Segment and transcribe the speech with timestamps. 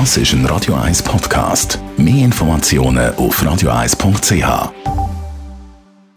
[0.00, 1.78] Das ist ein Radio 1 Podcast.
[1.96, 4.72] Mehr Informationen auf radio1.ch.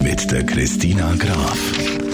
[0.02, 2.07] Mit der Christina Graf.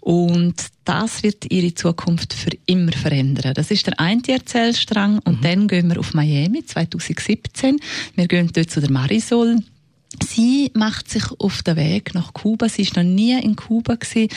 [0.00, 3.54] Und das wird ihre Zukunft für immer verändern.
[3.54, 5.20] Das ist der eine Erzählstrang.
[5.24, 5.42] Und mhm.
[5.42, 7.78] dann gehen wir auf Miami 2017.
[8.14, 9.56] Wir gehen dort zu der Marisol.
[10.22, 12.68] Sie macht sich auf den Weg nach Kuba.
[12.68, 14.28] Sie ist noch nie in Kuba gewesen.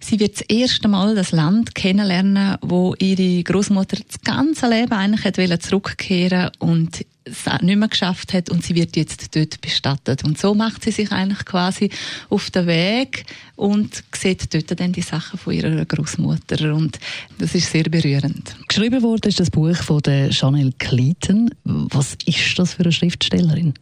[0.00, 5.24] Sie wird das erste Mal das Land kennenlernen, wo ihre Großmutter das ganze Leben eigentlich
[5.24, 10.24] hat zurückkehren und es nicht mehr geschafft hat und sie wird jetzt dort bestattet.
[10.24, 11.90] Und so macht sie sich eigentlich quasi
[12.28, 13.24] auf den Weg
[13.56, 16.98] und sieht dort dann die Sachen von ihrer Großmutter und
[17.38, 18.56] das ist sehr berührend.
[18.68, 21.50] Geschrieben wurde ist das Buch von der Chanel Clayton.
[21.64, 23.74] Was ist das für eine Schriftstellerin?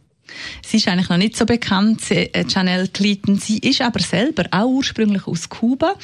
[0.65, 2.01] Sie ist eigentlich noch nicht so bekannt,
[2.47, 3.37] Chanel äh, Clayton.
[3.37, 5.95] Sie ist aber selber auch ursprünglich aus Kuba,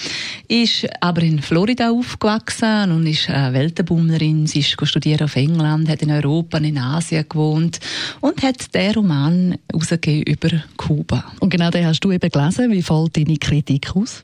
[0.47, 4.47] ist aber in Florida aufgewachsen und ist eine Weltenbummlerin.
[4.47, 7.79] Sie ist studiert auf England, hat in Europa, in Asien gewohnt
[8.21, 9.57] und hat den Roman
[10.05, 11.31] über Kuba.
[11.39, 12.71] Und genau den hast du eben gelesen.
[12.71, 14.23] Wie fällt deine Kritik aus?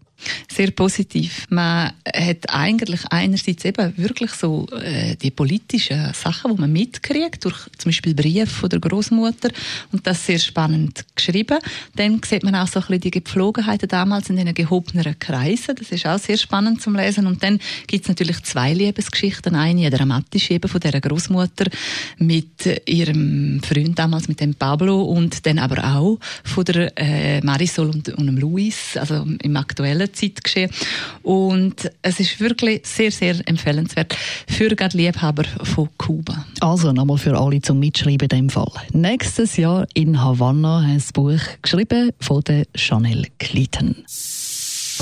[0.52, 1.46] Sehr positiv.
[1.50, 7.68] Man hat eigentlich einerseits eben wirklich so äh, die politischen Sachen, die man mitkriegt, durch
[7.78, 9.50] zum Beispiel Briefe von der Großmutter
[9.92, 11.60] und das sehr spannend geschrieben.
[11.96, 15.76] Dann sieht man auch so ein bisschen die Gepflogenheiten damals in den gehobeneren Kreisen.
[15.76, 17.28] Das ist auch sehr spannend zum Lesen.
[17.28, 19.56] Und dann gibt es natürlich zwei Liebesgeschichten.
[19.56, 21.66] Eine, eine dramatische eben von der Großmutter
[22.18, 27.90] mit ihrem Freund damals, mit dem Pablo und dann aber auch von der äh, Marisol
[27.90, 30.72] und, und dem Luis, also im aktuellen aktuellen Zeitgeschehen.
[31.24, 34.16] Und es ist wirklich sehr, sehr empfehlenswert
[34.48, 36.46] für gerade Liebhaber von Kuba.
[36.62, 38.72] Also nochmal für alle zum Mitschreiben in dem Fall.
[38.94, 43.96] Nächstes Jahr in Havanna heißt das Buch geschrieben von der Chanel Clayton.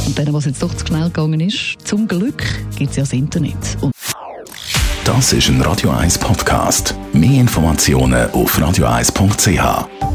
[0.06, 2.44] Und denen, was jetzt doch zu schnell gegangen ist, zum Glück
[2.76, 3.78] gibt es ja das Internet.
[3.82, 3.94] Und
[5.06, 6.96] das ist ein Radio 1 Podcast.
[7.12, 10.13] Mehr Informationen auf radio1.ch.